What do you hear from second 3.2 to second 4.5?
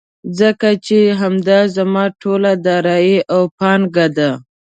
او پانګه ده.